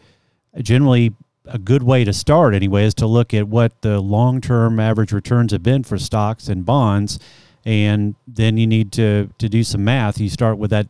[0.60, 1.12] generally
[1.46, 5.12] a good way to start anyway is to look at what the long term average
[5.12, 7.18] returns have been for stocks and bonds,
[7.64, 10.20] and then you need to to do some math.
[10.20, 10.86] You start with that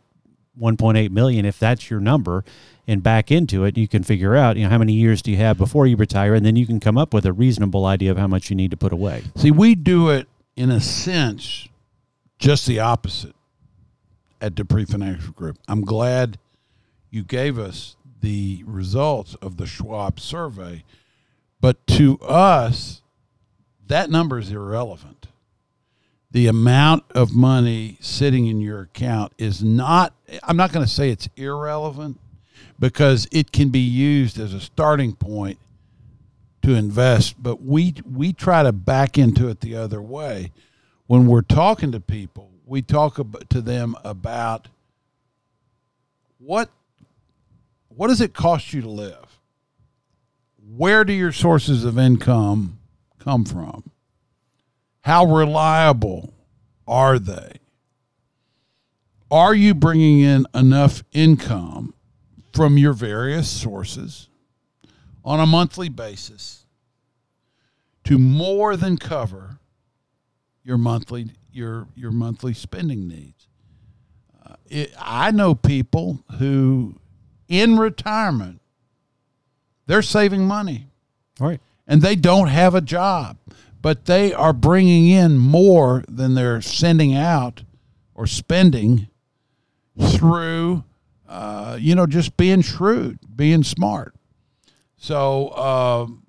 [0.61, 2.45] 1.8 million if that's your number
[2.87, 5.37] and back into it you can figure out you know how many years do you
[5.39, 8.19] have before you retire and then you can come up with a reasonable idea of
[8.19, 11.69] how much you need to put away See, we do it in a sense
[12.39, 13.35] just the opposite
[14.41, 15.59] at Dupree Financial Group.
[15.69, 16.39] I'm glad
[17.09, 20.83] you gave us the results of the Schwab survey,
[21.61, 23.03] but to us,
[23.87, 25.29] that number is irrelevant.
[26.33, 31.11] The amount of money sitting in your account is not, I'm not going to say
[31.11, 32.19] it's irrelevant
[32.79, 35.59] because it can be used as a starting point
[36.63, 40.53] to invest, but we we try to back into it the other way.
[41.07, 43.17] When we're talking to people, we talk
[43.49, 44.69] to them about
[46.39, 46.71] what
[47.89, 49.39] what does it cost you to live?
[50.77, 52.79] Where do your sources of income
[53.19, 53.91] come from?
[55.03, 56.33] How reliable
[56.87, 57.59] are they?
[59.33, 61.95] Are you bringing in enough income
[62.53, 64.29] from your various sources
[65.25, 66.67] on a monthly basis
[68.05, 69.59] to more than cover
[70.63, 73.49] your monthly your your monthly spending needs.
[74.45, 76.99] Uh, it, I know people who
[77.49, 78.61] in retirement,
[79.87, 80.89] they're saving money
[81.39, 81.61] right.
[81.87, 83.37] and they don't have a job,
[83.81, 87.63] but they are bringing in more than they're sending out
[88.15, 89.09] or spending
[89.99, 90.85] through,
[91.29, 94.15] uh, you know, just being shrewd, being smart.
[94.97, 96.27] So um,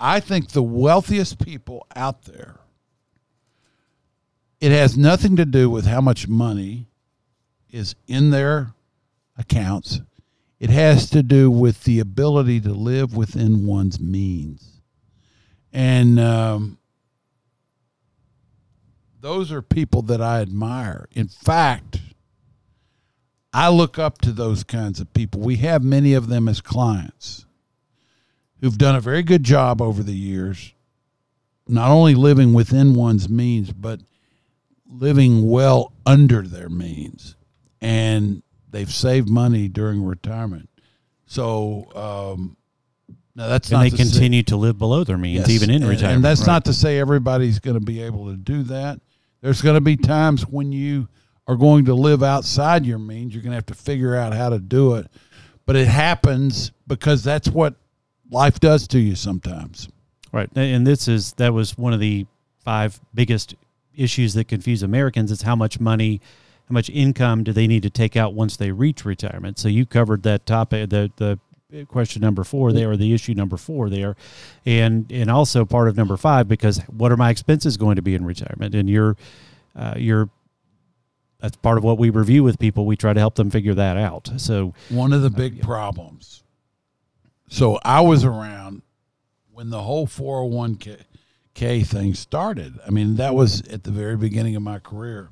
[0.00, 2.60] I think the wealthiest people out there,
[4.60, 6.88] it has nothing to do with how much money
[7.70, 8.72] is in their
[9.36, 10.00] accounts.
[10.58, 14.80] It has to do with the ability to live within one's means.
[15.72, 16.78] And um,
[19.20, 21.06] those are people that I admire.
[21.12, 22.00] In fact,
[23.56, 25.40] I look up to those kinds of people.
[25.40, 27.46] We have many of them as clients
[28.60, 30.74] who've done a very good job over the years,
[31.66, 34.00] not only living within one's means, but
[34.86, 37.34] living well under their means.
[37.80, 40.68] And they've saved money during retirement.
[41.24, 42.58] So, um,
[43.34, 45.70] now that's And not they to say- continue to live below their means, Yes, even
[45.70, 46.16] in and- retirement.
[46.16, 46.46] And that's right.
[46.48, 49.00] not to say everybody's going to be able to do that.
[49.40, 51.08] There's going to be times when you
[51.46, 53.34] are going to live outside your means.
[53.34, 55.06] You're going to have to figure out how to do it.
[55.64, 57.74] But it happens because that's what
[58.30, 59.88] life does to you sometimes.
[60.32, 60.48] Right.
[60.56, 62.26] And this is that was one of the
[62.64, 63.54] five biggest
[63.94, 66.20] issues that confuse Americans is how much money,
[66.68, 69.58] how much income do they need to take out once they reach retirement.
[69.58, 71.38] So you covered that topic the the
[71.88, 74.16] question number 4 there or the issue number 4 there.
[74.64, 78.14] And and also part of number 5 because what are my expenses going to be
[78.14, 78.74] in retirement?
[78.74, 79.16] And you're
[79.74, 80.28] uh, you're
[81.40, 82.86] that's part of what we review with people.
[82.86, 84.30] We try to help them figure that out.
[84.38, 86.42] So One of the uh, big problems.
[87.48, 88.82] So I was around
[89.52, 91.02] when the whole 401k
[91.54, 92.78] K thing started.
[92.86, 95.30] I mean, that was at the very beginning of my career.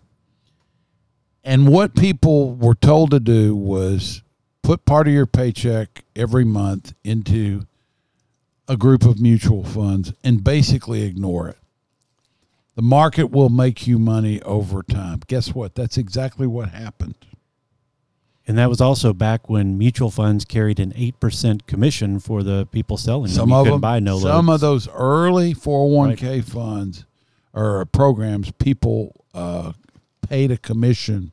[1.44, 4.22] And what people were told to do was
[4.62, 7.66] put part of your paycheck every month into
[8.66, 11.58] a group of mutual funds and basically ignore it.
[12.76, 15.20] The market will make you money over time.
[15.28, 15.74] Guess what?
[15.74, 17.14] That's exactly what happened.
[18.46, 22.96] and that was also back when mutual funds carried an 8% commission for the people
[22.98, 23.32] selling them.
[23.32, 24.62] Some You of them, buy no some loads.
[24.62, 27.06] of those early 401k funds
[27.54, 29.72] or programs, people uh,
[30.28, 31.32] paid a commission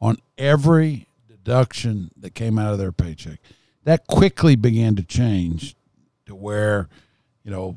[0.00, 3.38] on every deduction that came out of their paycheck.
[3.84, 5.76] That quickly began to change
[6.26, 6.88] to where,
[7.44, 7.76] you know,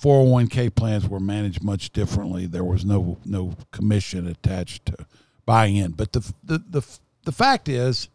[0.00, 2.46] 401k plans were managed much differently.
[2.46, 5.06] There was no no commission attached to
[5.46, 5.92] buying in.
[5.92, 8.08] But the the the, the fact is,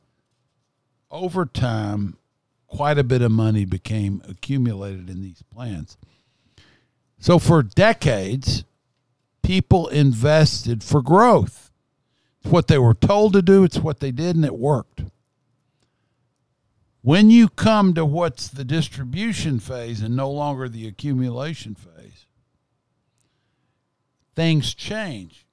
[1.10, 2.18] over time,
[2.68, 5.98] quite a bit of money became accumulated in these plans.
[7.20, 8.64] So for decades,
[9.44, 11.72] people invested for growth.
[12.42, 15.04] It's what they were told to do, it's what they did, and it worked.
[17.04, 22.28] When you come to what's the distribution phase and no longer the accumulation phase,
[24.36, 25.46] things change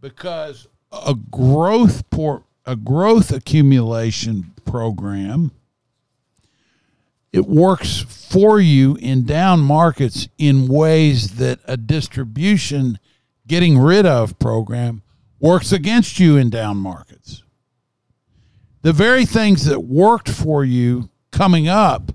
[0.00, 5.50] because a growth port a growth accumulation program
[7.32, 12.98] it works for you in down markets in ways that a distribution
[13.46, 15.02] getting rid of program
[15.40, 17.43] works against you in down markets
[18.84, 22.12] the very things that worked for you coming up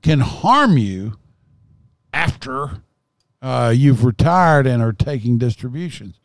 [0.00, 1.18] can harm you
[2.10, 2.80] after
[3.42, 6.18] uh, you've retired and are taking distributions.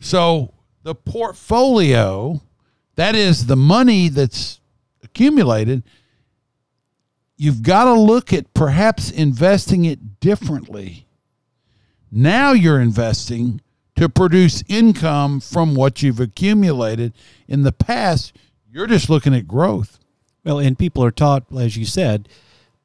[0.00, 2.42] So the portfolio,
[2.96, 4.60] that is the money that's
[5.04, 5.84] accumulated,
[7.36, 11.06] you've got to look at perhaps investing it differently.
[12.10, 13.60] Now you're investing
[13.94, 17.12] to produce income from what you've accumulated.
[17.46, 18.32] In the past,
[18.76, 19.98] you're just looking at growth.
[20.44, 22.28] Well, and people are taught, as you said,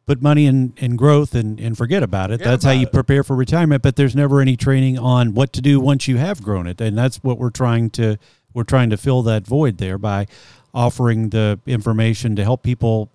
[0.05, 2.35] put money in, in growth and, and forget about it.
[2.35, 2.93] Forget that's how you it.
[2.93, 6.41] prepare for retirement, but there's never any training on what to do once you have
[6.41, 6.79] grown it.
[6.79, 8.17] And that's what we're trying to
[8.53, 10.27] we're trying to fill that void there by
[10.73, 13.11] offering the information to help people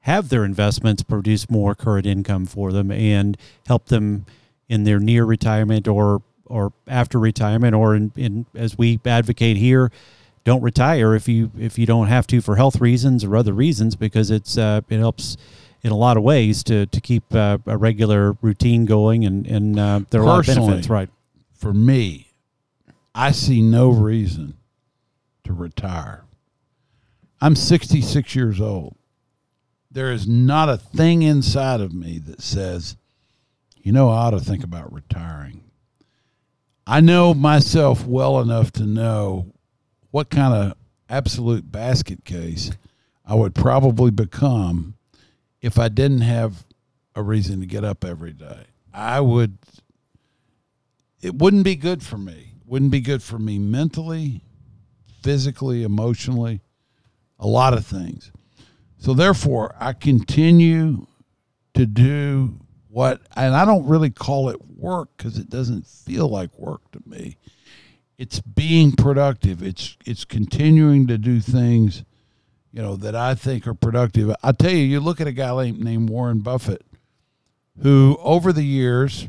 [0.00, 4.26] have their investments produce more current income for them and help them
[4.68, 9.90] in their near retirement or or after retirement or in, in as we advocate here
[10.44, 13.96] don't retire if you if you don't have to for health reasons or other reasons
[13.96, 15.36] because it's uh, it helps
[15.82, 19.78] in a lot of ways to to keep uh, a regular routine going and and
[19.78, 21.10] uh, there are a lot of benefits right
[21.54, 22.32] For me,
[23.14, 24.56] I see no reason
[25.44, 26.24] to retire.
[27.40, 28.96] I'm 66 years old.
[29.90, 32.96] There is not a thing inside of me that says,
[33.76, 35.64] you know, I ought to think about retiring.
[36.86, 39.52] I know myself well enough to know
[40.12, 40.74] what kind of
[41.08, 42.70] absolute basket case
[43.26, 44.94] I would probably become
[45.60, 46.64] if I didn't have
[47.16, 48.64] a reason to get up every day.
[48.94, 49.58] I would
[51.20, 52.52] it wouldn't be good for me.
[52.66, 54.42] Wouldn't be good for me mentally,
[55.22, 56.60] physically, emotionally,
[57.38, 58.32] a lot of things.
[58.98, 61.06] So therefore, I continue
[61.74, 62.58] to do
[62.88, 67.00] what and I don't really call it work cuz it doesn't feel like work to
[67.06, 67.36] me.
[68.22, 69.64] It's being productive.
[69.64, 72.04] It's it's continuing to do things
[72.72, 74.32] you know that I think are productive.
[74.44, 76.86] I tell you, you look at a guy named Warren Buffett
[77.82, 79.26] who over the years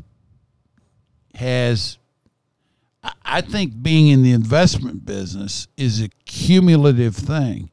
[1.34, 1.98] has
[3.24, 7.70] I think being in the investment business is a cumulative thing.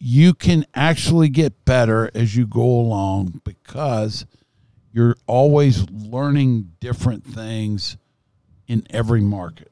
[0.00, 4.26] You can actually get better as you go along because
[4.92, 7.96] you're always learning different things
[8.66, 9.70] in every market.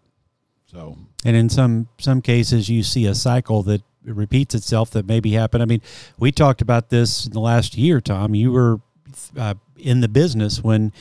[0.77, 5.33] So, and in some some cases, you see a cycle that repeats itself that maybe
[5.33, 5.62] happen.
[5.62, 5.81] I mean,
[6.18, 8.35] we talked about this in the last year, Tom.
[8.35, 8.81] You were
[9.39, 10.93] uh, in the business when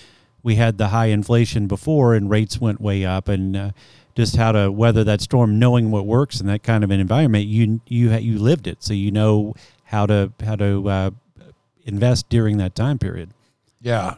[0.44, 3.72] we had the high inflation before and rates went way up and uh,
[4.16, 7.46] just how to weather that storm knowing what works in that kind of an environment
[7.46, 9.54] you you you lived it so you know
[9.86, 11.10] how to how to uh,
[11.84, 13.32] invest during that time period
[13.82, 14.16] yeah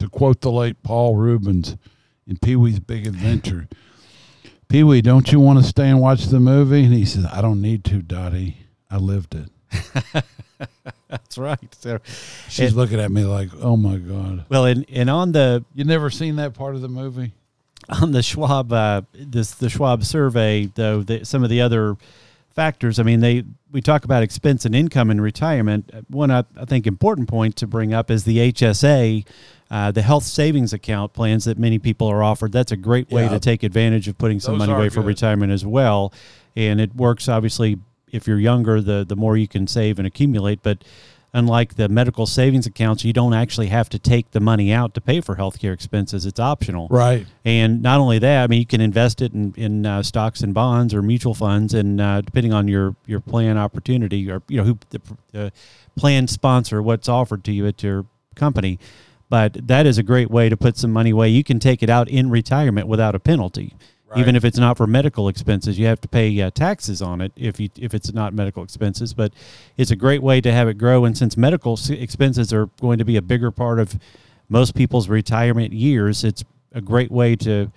[0.00, 1.76] to quote the late paul reubens
[2.26, 3.68] in pee-wee's big adventure
[4.68, 7.60] pee-wee don't you want to stay and watch the movie and he says i don't
[7.60, 8.58] need to dottie
[8.90, 10.24] i lived it
[11.08, 11.74] That's right.
[11.74, 12.00] So
[12.48, 16.10] she's looking at me like, "Oh my god." Well, and and on the you never
[16.10, 17.32] seen that part of the movie
[17.88, 21.96] on the Schwab uh, this the Schwab survey though the, some of the other
[22.54, 22.98] factors.
[22.98, 25.90] I mean, they we talk about expense and income in retirement.
[26.08, 29.26] One I, I think important point to bring up is the HSA.
[29.70, 32.52] Uh, the health savings account plans that many people are offered.
[32.52, 33.28] That's a great way yeah.
[33.30, 34.94] to take advantage of putting some money away good.
[34.94, 36.12] for retirement as well.
[36.56, 37.78] And it works obviously
[38.12, 40.62] if you're younger, the the more you can save and accumulate.
[40.62, 40.84] But
[41.32, 45.00] unlike the medical savings accounts, you don't actually have to take the money out to
[45.00, 46.24] pay for healthcare expenses.
[46.26, 46.88] It's optional.
[46.88, 47.26] Right.
[47.44, 50.54] And not only that, I mean, you can invest it in, in uh, stocks and
[50.54, 54.64] bonds or mutual funds, and uh, depending on your, your plan opportunity or you know
[54.64, 55.00] who the,
[55.32, 55.52] the
[55.96, 58.78] plan sponsor, what's offered to you at your company.
[59.30, 61.28] But that is a great way to put some money away.
[61.28, 63.74] You can take it out in retirement without a penalty.
[64.08, 64.20] Right.
[64.20, 67.30] Even if it's not for medical expenses, you have to pay uh, taxes on it
[67.36, 69.12] if you if it's not medical expenses.
[69.12, 69.34] But
[69.76, 71.04] it's a great way to have it grow.
[71.04, 73.98] And since medical expenses are going to be a bigger part of
[74.48, 76.42] most people's retirement years, it's
[76.72, 77.70] a great way to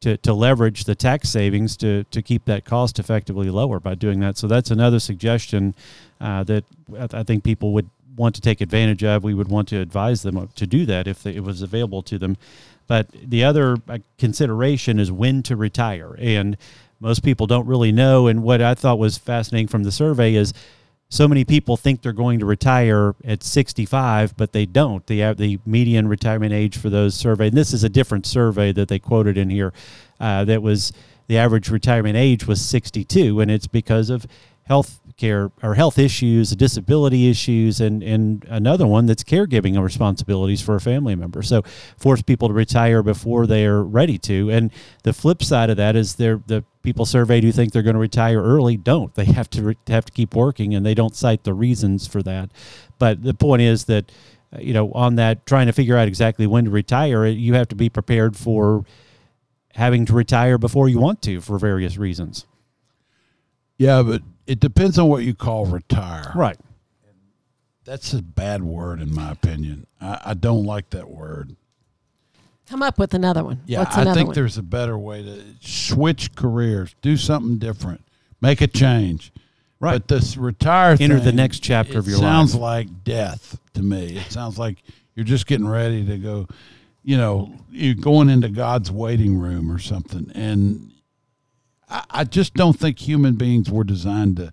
[0.00, 4.20] to, to leverage the tax savings to, to keep that cost effectively lower by doing
[4.20, 4.38] that.
[4.38, 5.74] So that's another suggestion
[6.20, 6.64] uh, that
[7.12, 7.90] I think people would
[8.20, 9.24] want to take advantage of.
[9.24, 12.36] We would want to advise them to do that if it was available to them.
[12.86, 16.14] But the other uh, consideration is when to retire.
[16.18, 16.56] And
[17.00, 18.26] most people don't really know.
[18.26, 20.52] And what I thought was fascinating from the survey is
[21.08, 25.04] so many people think they're going to retire at 65, but they don't.
[25.06, 28.88] The, the median retirement age for those surveyed, and this is a different survey that
[28.88, 29.72] they quoted in here,
[30.20, 30.92] uh, that was
[31.26, 33.40] the average retirement age was 62.
[33.40, 34.26] And it's because of
[34.64, 40.74] health care or health issues, disability issues, and and another one that's caregiving responsibilities for
[40.74, 41.42] a family member.
[41.42, 41.62] So
[41.98, 44.50] force people to retire before they are ready to.
[44.50, 44.72] And
[45.04, 48.00] the flip side of that is they're the people surveyed who think they're going to
[48.00, 49.14] retire early don't.
[49.14, 52.22] They have to re- have to keep working, and they don't cite the reasons for
[52.22, 52.50] that.
[52.98, 54.10] But the point is that
[54.54, 57.68] uh, you know on that trying to figure out exactly when to retire, you have
[57.68, 58.84] to be prepared for
[59.74, 62.46] having to retire before you want to for various reasons.
[63.80, 66.30] Yeah, but it depends on what you call retire.
[66.34, 66.58] Right.
[67.84, 69.86] That's a bad word in my opinion.
[69.98, 71.56] I, I don't like that word.
[72.68, 73.62] Come up with another one.
[73.64, 74.34] Yeah, What's I think one?
[74.34, 78.04] there's a better way to switch careers, do something different,
[78.42, 79.32] make a change.
[79.80, 79.92] Right.
[79.94, 82.26] But this retire enter thing, the next chapter of your life.
[82.26, 82.60] sounds life.
[82.86, 84.18] like death to me.
[84.18, 84.76] It sounds like
[85.14, 86.48] you're just getting ready to go.
[87.02, 90.89] You know, you're going into God's waiting room or something, and
[91.90, 94.52] I, I just don't think human beings were designed to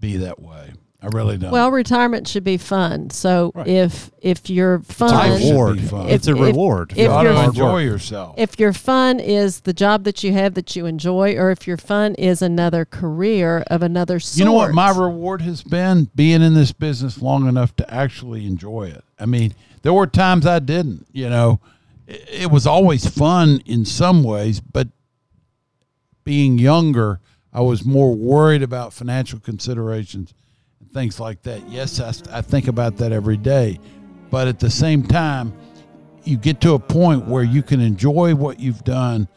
[0.00, 0.72] be that way.
[1.04, 1.50] I really don't.
[1.50, 3.10] Well, retirement should be fun.
[3.10, 3.66] So right.
[3.66, 5.78] if if your fun, it's a reward.
[5.78, 6.92] If, it's a reward.
[6.92, 8.36] If, if you enjoy yourself.
[8.38, 11.76] If your fun is the job that you have that you enjoy, or if your
[11.76, 14.38] fun is another career of another sort.
[14.38, 16.08] You know what my reward has been?
[16.14, 19.02] Being in this business long enough to actually enjoy it.
[19.18, 21.08] I mean, there were times I didn't.
[21.10, 21.60] You know,
[22.06, 24.86] it, it was always fun in some ways, but
[26.24, 27.20] being younger,
[27.52, 30.32] I was more worried about financial considerations
[30.80, 31.68] and things like that.
[31.68, 33.78] Yes, I, I think about that every day.
[34.30, 35.52] But at the same time,
[36.24, 39.28] you get to a point where you can enjoy what you've done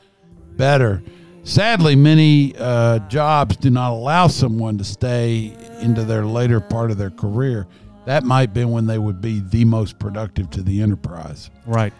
[0.52, 1.04] better.
[1.44, 6.98] sadly, many uh, jobs do not allow someone to stay into their later part of
[6.98, 7.68] their career.
[8.06, 11.50] That might be when they would be the most productive to the enterprise.
[11.66, 11.94] Right.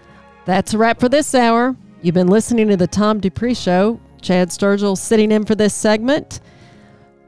[0.46, 1.76] That's a wrap for this hour.
[2.02, 4.00] You've been listening to the Tom Dupree Show.
[4.26, 6.42] Chad Sturgill sitting in for this segment.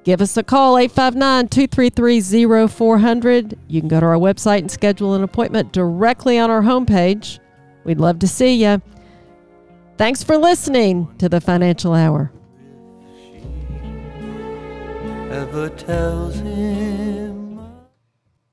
[0.04, 3.58] Give us a call, 859 233 0400.
[3.68, 7.40] You can go to our website and schedule an appointment directly on our homepage.
[7.84, 8.82] We'd love to see you.
[9.98, 12.32] Thanks for listening to the Financial Hour.
[15.30, 17.37] ever tells him